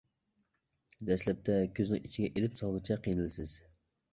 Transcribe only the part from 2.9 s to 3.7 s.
قىينىلىسىز.